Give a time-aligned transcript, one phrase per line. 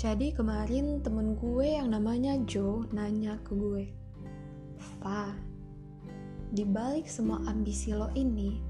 [0.00, 3.84] Jadi kemarin temen gue yang namanya Joe nanya ke gue,
[4.96, 5.28] Fa,
[6.56, 8.64] dibalik semua ambisi lo ini,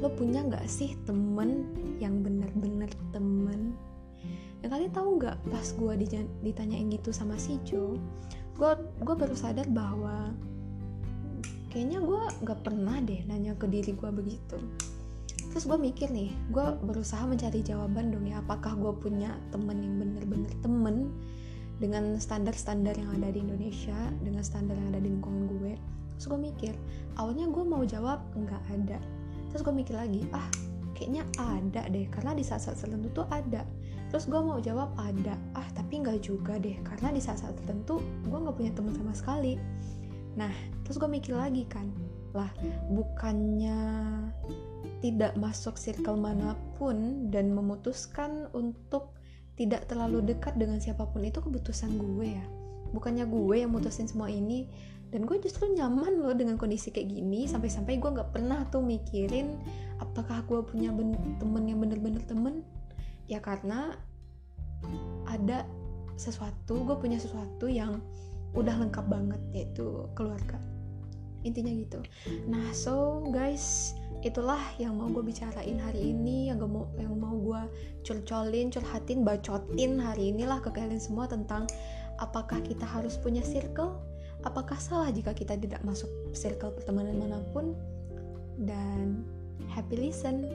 [0.00, 1.68] lo punya gak sih temen
[2.00, 3.76] yang bener-bener temen?
[4.64, 5.94] Dan kalian tahu nggak pas gue
[6.40, 8.00] ditanyain gitu sama si Joe,
[8.56, 8.72] gue
[9.04, 10.32] gue baru sadar bahwa
[11.68, 14.56] kayaknya gue gak pernah deh nanya ke diri gue begitu
[15.50, 19.94] terus gue mikir nih gue berusaha mencari jawaban dong ya apakah gue punya temen yang
[19.98, 21.10] bener-bener temen
[21.80, 25.74] dengan standar-standar yang ada di Indonesia dengan standar yang ada di lingkungan gue.
[26.20, 26.74] Terus gue mikir
[27.16, 29.00] awalnya gue mau jawab nggak ada.
[29.50, 30.44] Terus gue mikir lagi ah
[30.92, 33.64] kayaknya ada deh karena di saat-saat tertentu tuh ada.
[34.12, 35.34] Terus gue mau jawab ada.
[35.56, 39.56] Ah tapi nggak juga deh karena di saat-saat tertentu gue nggak punya teman sama sekali.
[40.36, 40.52] Nah
[40.84, 41.88] terus gue mikir lagi kan
[42.36, 42.52] lah
[42.92, 43.80] bukannya
[45.00, 49.16] tidak masuk circle mana pun dan memutuskan untuk
[49.56, 52.44] tidak terlalu dekat dengan siapa pun itu keputusan gue ya.
[52.92, 54.68] Bukannya gue yang mutusin semua ini.
[55.10, 57.44] Dan gue justru nyaman loh dengan kondisi kayak gini.
[57.44, 59.58] Sampai-sampai gue nggak pernah tuh mikirin
[59.98, 60.94] apakah gue punya
[61.36, 62.62] temen yang bener-bener temen.
[63.28, 63.98] Ya karena
[65.28, 65.68] ada
[66.16, 68.00] sesuatu gue punya sesuatu yang
[68.52, 70.58] udah lengkap banget yaitu keluarga
[71.42, 72.00] intinya gitu.
[72.48, 77.32] Nah so guys itulah yang mau gue bicarain hari ini yang gak mau yang mau
[77.40, 77.62] gue
[78.04, 81.64] curcolin curhatin bacotin hari inilah ke kalian semua tentang
[82.20, 83.96] apakah kita harus punya circle
[84.44, 87.72] apakah salah jika kita tidak masuk circle pertemanan mana pun
[88.60, 89.24] dan
[89.72, 90.48] happy listen.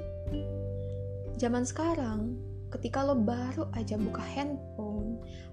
[1.35, 2.35] Zaman sekarang
[2.71, 4.74] ketika lo baru aja buka handphone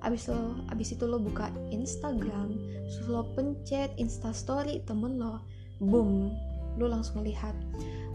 [0.02, 2.58] abis lo abis itu lo buka Instagram
[2.90, 5.42] terus lo pencet instastory temen lo
[5.78, 6.34] boom
[6.76, 7.54] lo langsung lihat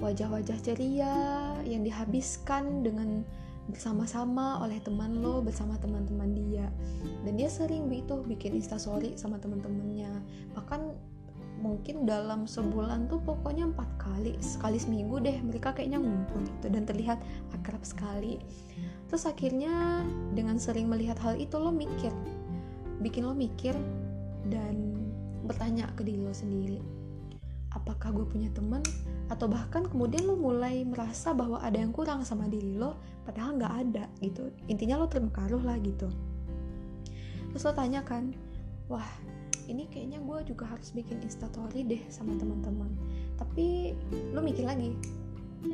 [0.01, 1.13] wajah-wajah ceria
[1.65, 3.25] yang dihabiskan dengan
[3.67, 6.71] bersama-sama oleh teman lo bersama teman-teman dia.
[7.27, 10.23] Dan dia sering begitu bikin instastory sama teman-temannya.
[10.55, 10.81] Bahkan
[11.59, 16.85] mungkin dalam sebulan tuh pokoknya empat kali sekali seminggu deh mereka kayaknya ngumpul gitu dan
[16.85, 17.17] terlihat
[17.49, 18.37] akrab sekali
[19.07, 20.03] terus akhirnya
[20.35, 22.11] dengan sering melihat hal itu lo mikir
[22.99, 23.73] bikin lo mikir
[24.51, 24.99] dan
[25.47, 26.97] bertanya ke diri lo sendiri
[27.77, 28.81] apakah gue punya teman?
[29.29, 33.73] Atau bahkan kemudian lo mulai merasa bahwa ada yang kurang sama diri lo padahal nggak
[33.87, 34.49] ada gitu.
[34.65, 36.09] Intinya lo terpengaruh lah gitu.
[37.53, 38.33] Terus lo tanya kan
[38.89, 39.07] wah
[39.67, 42.89] ini kayaknya gue juga harus bikin instastory deh sama teman-teman.
[43.35, 43.93] Tapi
[44.33, 44.95] lo mikir lagi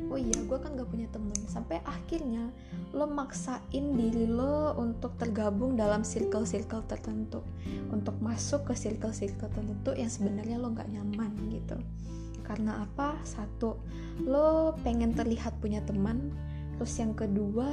[0.09, 1.35] oh iya gue kan gak punya temen.
[1.49, 2.49] Sampai akhirnya
[2.93, 7.41] lo maksain diri lo untuk tergabung dalam circle-circle tertentu.
[7.89, 11.77] Untuk masuk ke circle-circle tertentu yang sebenarnya lo gak nyaman gitu.
[12.43, 13.17] Karena apa?
[13.23, 13.79] Satu
[14.23, 16.33] lo pengen terlihat punya teman.
[16.77, 17.69] Terus yang kedua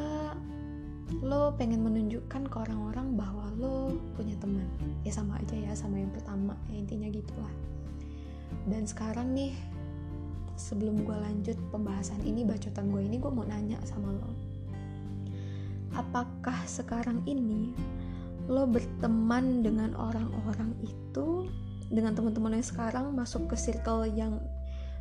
[1.26, 3.76] lo pengen menunjukkan ke orang-orang bahwa lo
[4.14, 4.66] punya teman.
[5.02, 6.54] Ya sama aja ya sama yang pertama.
[6.70, 7.52] Ya intinya gitulah.
[8.70, 9.54] Dan sekarang nih
[10.60, 14.28] sebelum gue lanjut pembahasan ini bacotan gue ini gue mau nanya sama lo.
[15.96, 17.72] Apakah sekarang ini
[18.44, 21.48] lo berteman dengan orang-orang itu
[21.88, 24.36] dengan teman-teman yang sekarang masuk ke circle yang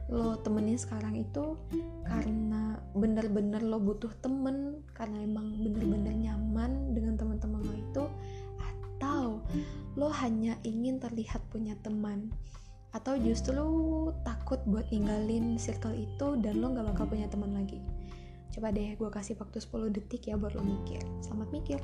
[0.09, 1.53] lo temenin sekarang itu
[2.01, 8.03] karena bener-bener lo butuh temen karena emang bener-bener nyaman dengan teman-teman lo itu
[8.57, 9.37] atau
[9.93, 12.33] lo hanya ingin terlihat punya teman
[12.89, 17.77] atau justru lu takut buat ninggalin circle itu dan lo gak bakal punya teman lagi
[18.49, 21.79] coba deh gue kasih waktu 10 detik ya buat lo mikir selamat mikir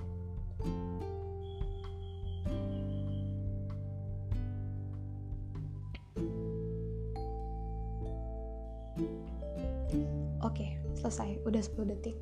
[10.46, 11.42] Oke, selesai.
[11.42, 12.14] Udah 10 detik.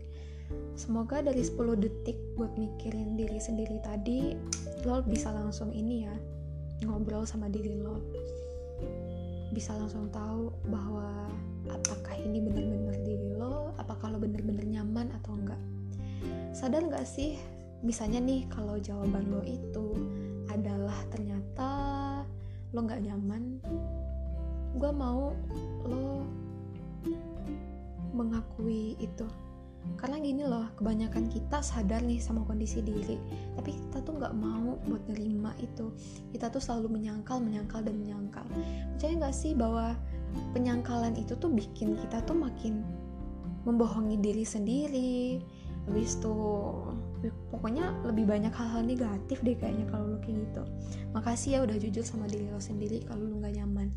[0.80, 4.32] Semoga dari 10 detik buat mikirin diri sendiri tadi,
[4.88, 6.16] lo bisa langsung ini ya,
[6.88, 8.00] ngobrol sama diri lo
[9.53, 11.30] bisa langsung tahu bahwa
[11.69, 15.62] apakah ini benar-benar diri lo, apakah lo benar-benar nyaman atau enggak.
[16.50, 17.38] Sadar nggak sih,
[17.86, 19.94] misalnya nih kalau jawaban lo itu
[20.50, 21.69] adalah ternyata
[22.74, 23.62] lo nggak nyaman,
[24.74, 25.38] gue mau
[25.86, 26.25] lo
[28.13, 29.25] mengakui itu
[30.03, 33.15] karena gini loh kebanyakan kita sadar nih sama kondisi diri
[33.56, 35.95] tapi kita tuh nggak mau buat nerima itu.
[36.35, 38.44] Kita tuh selalu menyangkal menyangkal dan menyangkal.
[38.95, 39.95] Percaya nggak sih bahwa
[40.51, 42.83] penyangkalan itu tuh bikin kita tuh makin
[43.63, 45.39] membohongi diri sendiri?
[45.88, 46.91] Habis tuh
[47.51, 50.63] pokoknya lebih banyak hal-hal negatif deh kayaknya kalau lo kayak gitu.
[51.15, 53.88] Makasih ya udah jujur sama diri lo sendiri kalau lo nggak nyaman.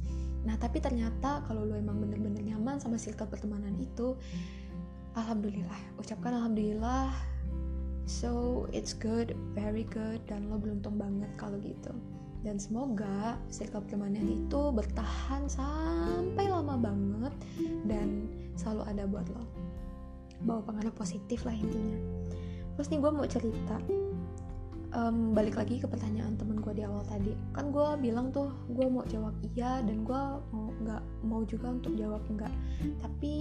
[0.47, 4.15] Nah tapi ternyata kalau lo emang bener-bener nyaman sama circle pertemanan itu
[5.17, 7.11] alhamdulillah ucapkan alhamdulillah.
[8.07, 11.91] So it's good very good dan lo beruntung banget kalau gitu.
[12.47, 17.35] Dan semoga circle pertemanan itu bertahan sampai lama banget
[17.91, 19.43] dan selalu ada buat lo.
[20.47, 21.99] Bawa pengaruh positif lah intinya.
[22.79, 23.77] Terus nih gue mau cerita.
[24.95, 27.35] Um, balik lagi ke pertanyaan temen gue di awal tadi.
[27.51, 30.23] Kan gue bilang tuh gue mau jawab iya dan gue
[30.55, 32.55] mau nggak mau juga untuk jawab enggak
[33.03, 33.35] tapi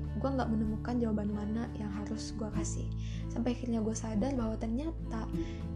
[0.00, 2.88] gue nggak menemukan jawaban mana yang harus gue kasih.
[3.28, 5.28] Sampai akhirnya gue sadar bahwa ternyata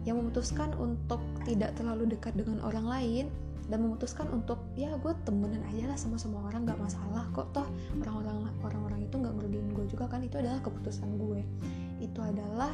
[0.03, 3.25] yang memutuskan untuk tidak terlalu dekat dengan orang lain
[3.65, 7.67] dan memutuskan untuk ya gue temenan aja lah sama semua orang nggak masalah kok toh.
[8.01, 10.21] Orang-orang orang-orang itu nggak ngerugiin gue juga kan.
[10.25, 11.41] Itu adalah keputusan gue.
[12.01, 12.73] Itu adalah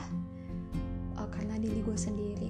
[1.20, 2.50] uh, karena diri gue sendiri.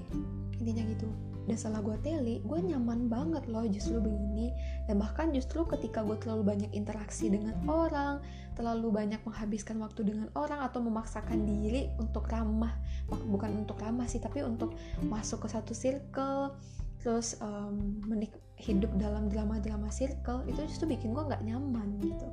[0.62, 4.54] Intinya gitu dan setelah gue teli gue nyaman banget loh justru begini.
[4.86, 8.22] Dan bahkan justru ketika gue terlalu banyak interaksi dengan orang
[8.52, 12.76] terlalu banyak menghabiskan waktu dengan orang atau memaksakan diri untuk ramah
[13.08, 14.76] bukan untuk ramah sih tapi untuk
[15.08, 16.52] masuk ke satu circle
[17.00, 22.28] terus um, menik hidup dalam drama-drama circle itu justru bikin gue nggak nyaman gitu.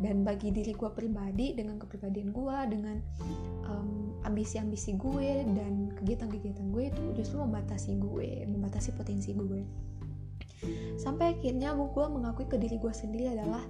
[0.00, 2.96] Dan bagi diri gue pribadi dengan kepribadian gue dengan
[3.68, 9.62] um, ambisi-ambisi gue dan kegiatan-kegiatan gue itu justru membatasi gue membatasi potensi gue.
[10.96, 13.60] Sampai akhirnya gue mengakui ke diri gue sendiri adalah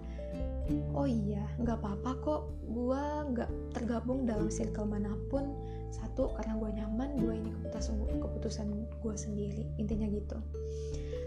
[0.94, 2.43] oh iya nggak apa-apa kok.
[2.70, 3.03] Gue
[3.35, 5.50] nggak tergabung dalam circle mana pun.
[5.91, 7.19] Satu karena gue nyaman.
[7.19, 8.67] Dua ini keputusan keputusan
[9.03, 9.67] gue sendiri.
[9.82, 10.38] Intinya gitu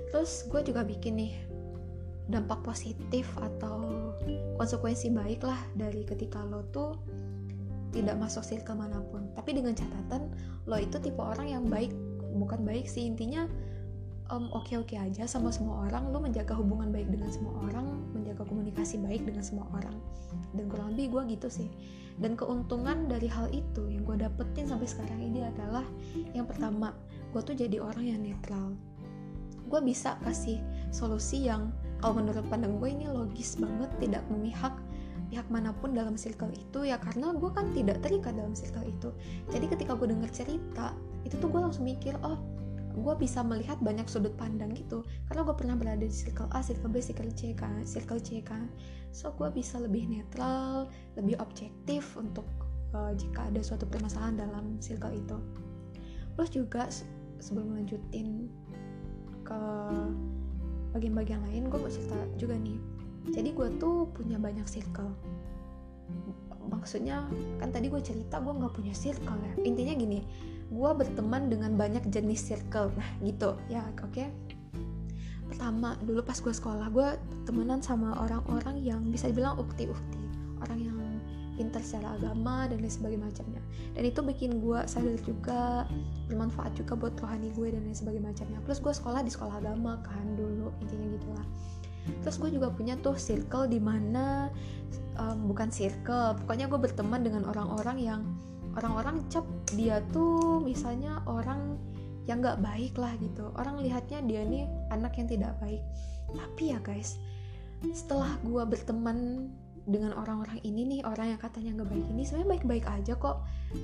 [0.10, 1.34] terus gue juga bikin nih
[2.30, 4.14] dampak positif atau
[4.62, 6.94] konsekuensi baik lah dari ketika lo tuh
[7.90, 9.34] tidak masuk circle mana pun.
[9.34, 10.30] Tapi dengan catatan
[10.70, 11.90] lo itu tipe orang yang baik
[12.38, 13.10] bukan baik sih.
[13.10, 13.50] Intinya
[14.30, 16.14] um, oke-oke aja sama semua orang.
[16.14, 19.98] Lo menjaga hubungan baik dengan semua orang menjaga komunikasi baik dengan semua orang.
[20.54, 21.70] Dan kurang lebih gue gitu sih.
[22.22, 25.86] Dan keuntungan dari hal itu yang gue dapetin sampai sekarang ini adalah
[26.38, 26.94] yang pertama
[27.34, 28.78] gue tuh jadi orang yang netral
[29.70, 31.70] gue bisa kasih solusi yang
[32.02, 34.74] kalau menurut pandang gue ini logis banget tidak memihak
[35.30, 36.90] pihak mana pun dalam circle itu.
[36.90, 39.14] Ya karena gue kan tidak terikat dalam circle itu.
[39.54, 42.42] Jadi ketika gue denger cerita itu tuh gue langsung mikir oh
[43.00, 45.06] gue bisa melihat banyak sudut pandang gitu.
[45.30, 48.68] Karena gue pernah berada di circle A, circle B, circle C kan, circle C kan.
[49.14, 52.46] So gue bisa lebih netral, lebih objektif untuk
[52.98, 55.38] uh, jika ada suatu permasalahan dalam circle itu.
[56.36, 56.84] Terus juga
[57.40, 58.50] sebelum lanjutin
[59.50, 59.60] ke
[60.94, 62.78] bagian-bagian lain gue mau cerita juga nih.
[63.34, 65.10] Jadi gue tuh punya banyak circle.
[66.70, 67.26] Maksudnya
[67.58, 69.54] kan tadi gue cerita gue nggak punya circle ya.
[69.66, 70.22] Intinya gini
[70.70, 72.94] gue berteman dengan banyak jenis circle.
[72.94, 73.58] Nah gitu.
[73.74, 74.14] Ya oke.
[74.14, 74.30] Okay?
[75.50, 77.10] pertama dulu pas gue sekolah gue
[77.50, 80.22] temenan sama orang-orang yang bisa dibilang ukti-ukti.
[80.62, 80.96] Orang yang
[81.60, 83.28] pintar secara agama dan lain sebagainya.
[83.28, 83.62] Macamnya
[83.92, 85.84] dan itu bikin gue sadar juga
[86.32, 88.32] bermanfaat juga buat rohani gue dan lain sebagainya.
[88.32, 91.46] Macamnya plus gue sekolah di sekolah agama kan dulu intinya gitulah.
[92.24, 94.48] Terus gue juga punya tuh circle di mana
[95.20, 98.22] um, bukan circle pokoknya gue berteman dengan orang-orang yang
[98.80, 99.44] orang-orang cap
[99.76, 101.76] dia tuh misalnya orang
[102.24, 103.52] yang nggak baik lah gitu.
[103.60, 104.64] Orang lihatnya dia nih
[104.96, 105.84] anak yang tidak baik.
[106.32, 107.20] Tapi ya guys
[107.96, 109.48] setelah gue berteman
[109.86, 113.38] dengan orang-orang ini nih orang yang katanya nggak baik ini sebenarnya baik-baik aja kok.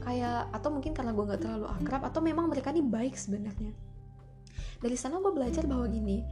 [0.03, 3.71] Kayak atau mungkin karena gue nggak terlalu akrab atau memang mereka nih baik sebenarnya.
[4.79, 6.25] Dari sana gue belajar bahwa gini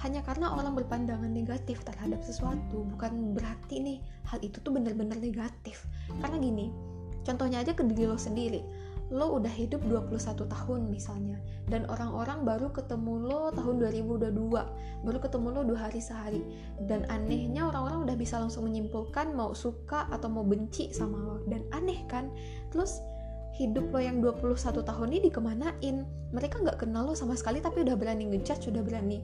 [0.00, 3.98] hanya karena orang berpandangan negatif terhadap sesuatu bukan berarti nih
[4.32, 5.84] hal itu tuh bener-bener negatif.
[6.20, 8.64] Karena gini Contohnya aja ke diri lo sendiri.
[9.10, 15.46] Lo udah hidup 21 tahun misalnya dan orang-orang baru ketemu lo tahun 2022, baru ketemu
[15.54, 16.42] lo dua hari sehari.
[16.82, 21.36] Dan anehnya orang-orang udah bisa langsung menyimpulkan mau suka atau mau benci sama lo.
[21.46, 22.30] Dan aneh kan?
[22.74, 22.98] Terus
[23.54, 25.96] hidup lo yang 21 tahun ini dikemanain?
[26.34, 29.22] Mereka nggak kenal lo sama sekali tapi udah berani ngejudge, udah berani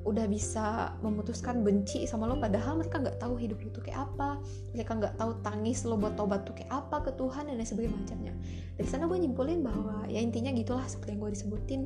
[0.00, 4.40] udah bisa memutuskan benci sama lo padahal mereka nggak tahu hidup lo tuh kayak apa.
[4.72, 7.96] Mereka nggak tahu tangis lo buat tobat tuh kayak apa ke Tuhan dan lain sebagainya
[8.00, 8.34] macamnya.
[8.80, 11.80] Dari sana gue nyimpulin bahwa ya intinya gitulah seperti yang gue disebutin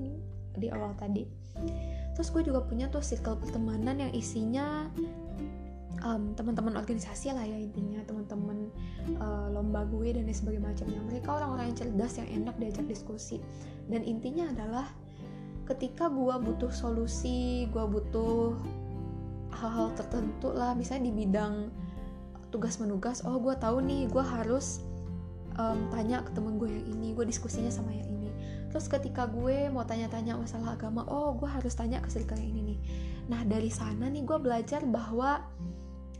[0.54, 1.26] di awal tadi.
[2.14, 4.86] Terus gue juga punya tuh circle pertemanan yang isinya
[6.06, 8.70] um, teman-teman organisasi lah ya intinya teman-teman
[9.18, 11.00] uh, lomba gue dan lain sebagainya macamnya.
[11.10, 13.42] Mereka orang-orang yang cerdas yang enak diajak diskusi.
[13.90, 14.86] Dan intinya adalah
[15.64, 18.56] ketika gue butuh solusi gue butuh
[19.54, 21.72] hal-hal tertentu lah misalnya di bidang
[22.52, 24.84] tugas menugas oh gue tahu nih gue harus
[25.58, 28.30] um, tanya ke temen gue yang ini gue diskusinya sama yang ini.
[28.70, 32.62] Terus ketika gue mau tanya-tanya masalah agama oh gue harus tanya ke circle yang ini
[32.74, 32.78] nih.
[33.30, 35.42] Nah dari sana nih gue belajar bahwa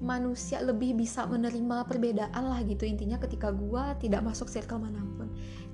[0.03, 5.24] manusia lebih bisa menerima perbedaan lah gitu intinya ketika gue tidak masuk circle mana pun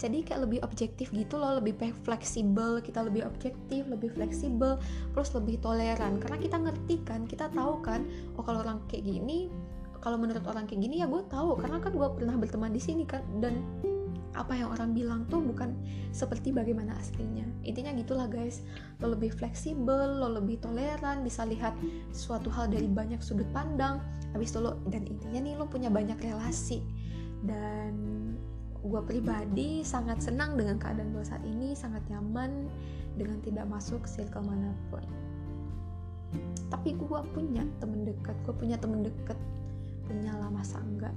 [0.00, 4.80] jadi kayak lebih objektif gitu loh lebih fleksibel kita lebih objektif lebih fleksibel
[5.12, 6.16] terus lebih toleran.
[6.16, 8.08] Karena kita ngerti kan kita tahu kan
[8.40, 9.52] oh kalau orang kayak gini
[10.00, 11.60] kalau menurut orang kayak gini ya gue tahu.
[11.60, 13.60] Karena kan gue pernah berteman di sini kan dan
[14.38, 15.76] apa yang orang bilang tuh bukan
[16.16, 17.44] seperti bagaimana aslinya.
[17.66, 18.64] Intinya gitulah guys
[19.04, 21.76] lo lebih fleksibel lo lebih toleran bisa lihat
[22.14, 24.00] suatu hal dari banyak sudut pandang.
[24.32, 26.80] Habis itu lo dan intinya nih lo punya banyak relasi.
[27.40, 28.19] Dan
[28.80, 32.68] gue pribadi sangat senang dengan keadaan gue saat ini sangat nyaman
[33.16, 35.04] dengan tidak masuk circle mana pun.
[36.70, 39.36] Tapi gue punya temen dekat gue punya temen dekat
[40.08, 41.14] punya lah masa enggak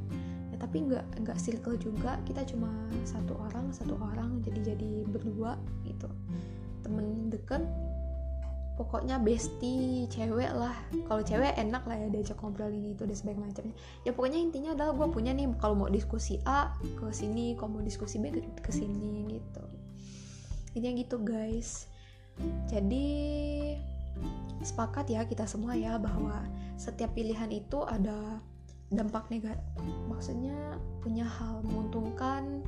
[0.64, 2.16] tapi nggak nggak circle juga.
[2.24, 2.72] Kita cuma
[3.04, 6.08] satu orang satu orang jadi jadi berdua gitu.
[6.88, 7.60] Temen deket
[8.74, 10.74] pokoknya bestie cewek lah.
[11.06, 13.76] Kalau cewek enak lah ya diajak ngobrol ini itu dan sebagainya macamnya.
[14.02, 17.84] Ya pokoknya intinya adalah gue punya nih kalau mau diskusi A ke sini kalau mau
[17.86, 19.64] diskusi B ke sini gitu.
[20.74, 21.86] Intinya gitu guys.
[22.66, 23.08] Jadi
[24.66, 26.42] sepakat ya kita semua ya bahwa
[26.80, 28.42] setiap pilihan itu ada
[28.94, 29.66] dampak negatif
[30.06, 32.62] maksudnya punya hal menguntungkan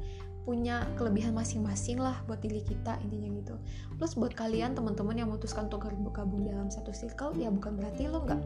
[0.45, 3.55] punya kelebihan masing-masing lah buat diri kita intinya gitu.
[3.97, 8.21] Plus buat kalian teman-teman yang memutuskan untuk gabung dalam satu circle ya bukan berarti lo
[8.21, 8.41] nggak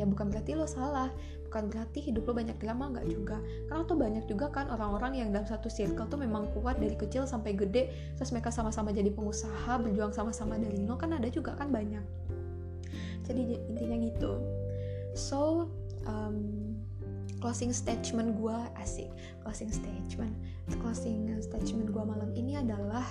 [0.00, 1.12] ya bukan berarti lo salah.
[1.52, 3.36] Bukan berarti hidup lo banyak drama nggak juga.
[3.68, 7.28] Karena tuh banyak juga kan orang-orang yang dalam satu circle tuh memang kuat dari kecil
[7.28, 11.68] sampai gede terus mereka sama-sama jadi pengusaha berjuang sama-sama dari nol kan ada juga kan
[11.68, 12.02] banyak.
[13.28, 14.40] Jadi intinya gitu.
[15.12, 15.68] So
[16.08, 16.61] um,
[17.42, 19.10] closing statement gue asik.
[19.42, 20.30] Closing statement.
[20.78, 23.02] Closing statement gue malam ini adalah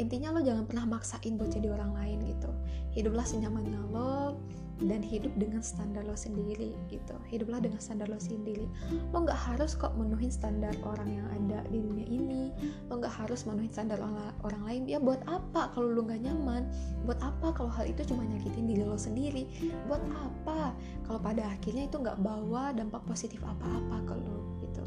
[0.00, 2.48] intinya lo jangan pernah maksain buat jadi orang lain gitu.
[2.96, 4.40] Hiduplah senyamannya lo
[4.86, 7.14] dan hidup dengan standar lo sendiri gitu.
[7.30, 8.66] Hiduplah dengan standar lo sendiri.
[9.14, 12.50] Lo nggak harus kok menuhin standar orang yang ada di dunia ini.
[12.90, 14.86] Lo nggak harus menuhin standar orang, lain.
[14.90, 16.66] Ya buat apa kalau lo nggak nyaman?
[17.06, 19.46] Buat apa kalau hal itu cuma nyakitin diri lo sendiri?
[19.86, 20.74] Buat apa
[21.06, 24.84] kalau pada akhirnya itu nggak bawa dampak positif apa-apa ke lo gitu.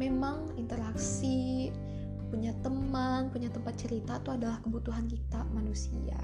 [0.00, 1.68] Memang interaksi
[2.30, 6.16] punya teman, punya tempat cerita itu adalah kebutuhan kita manusia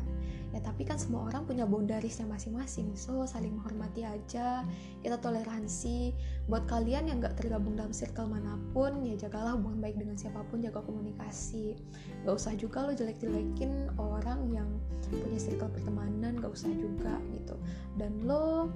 [0.57, 2.97] ya tapi kan semua orang punya boundarisnya masing-masing.
[2.97, 4.65] So saling menghormati aja
[5.05, 6.17] kita toleransi.
[6.49, 10.41] Buat kalian yang gak tergabung dalam circle mana pun ya jagalah hubungan baik dengan siapa
[10.49, 11.77] pun jaga komunikasi.
[12.25, 14.69] Gak usah juga lo jelek-jelekin orang yang
[15.13, 17.61] punya circle pertemanan gak usah juga gitu.
[18.01, 18.73] Dan lo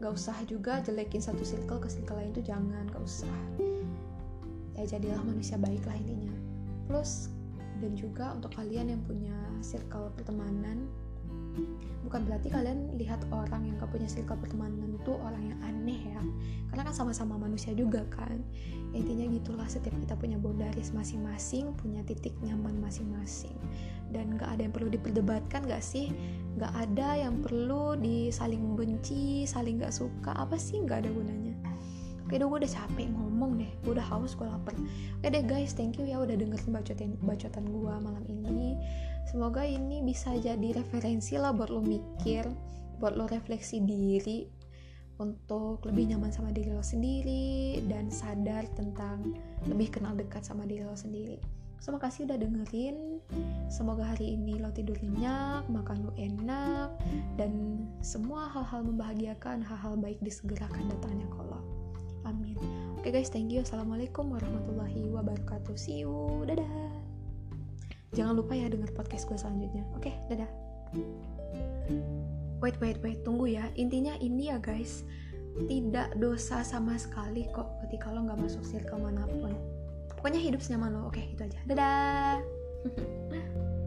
[0.00, 3.36] gak usah juga jelekin satu circle ke circle lain tuh jangan gak usah.
[4.72, 6.32] Ya jadilah manusia baik lah intinya.
[6.88, 7.28] Plus
[7.80, 10.88] dan juga untuk kalian yang punya circle pertemanan
[12.10, 16.18] bukan berarti kalian lihat orang yang gak punya circle pertemanan itu orang yang aneh ya.
[16.66, 18.42] Karena kan sama-sama manusia juga kan.
[18.90, 23.54] Intinya gitulah setiap kita punya boundaries masing-masing punya titik nyaman masing-masing.
[24.10, 26.10] Dan gak ada yang perlu diperdebatkan gak sih?
[26.58, 30.34] Gak ada yang perlu disaling benci saling gak suka.
[30.34, 31.69] Apa sih gak ada gunanya
[32.30, 34.78] Oke deh gue udah capek ngomong deh Gue udah haus, gue lapar
[35.18, 38.78] Oke deh guys, thank you ya udah dengerin bacotan, bacotan gue malam ini
[39.26, 42.46] semoga ini bisa jadi referensi lah buat lo mikir
[43.02, 44.46] buat lo refleksi diri
[45.18, 49.34] untuk lebih nyaman sama diri lo sendiri dan sadar tentang
[49.66, 51.38] lebih kenal dekat sama diri lo sendiri
[51.80, 53.24] So, makasih udah dengerin.
[53.72, 56.92] Semoga hari ini lo tidur nyenyak, makan lo enak,
[57.40, 61.49] dan semua hal-hal membahagiakan, hal-hal baik disegerakan datangnya kalau.
[62.30, 62.54] Amin.
[62.94, 63.66] Oke okay guys, thank you.
[63.66, 65.74] Assalamualaikum warahmatullahi wabarakatuh.
[65.74, 66.46] See you.
[66.46, 66.94] Dadah.
[68.14, 69.82] Jangan lupa ya denger podcast gue selanjutnya.
[69.98, 70.50] Oke okay, dadah.
[72.62, 73.18] Wait wait wait.
[73.26, 73.66] Tunggu ya.
[73.74, 75.02] Intinya ini ya guys.
[75.66, 77.82] Tidak dosa sama sekali kok.
[77.82, 79.50] Ketika lo nggak masuk circle mana pun.
[80.14, 81.10] Pokoknya hidup senyaman lo.
[81.10, 81.58] Oke itu aja.
[81.66, 82.38] Dadah